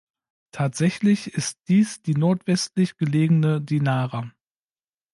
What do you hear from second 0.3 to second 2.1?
Tatsächlich ist dies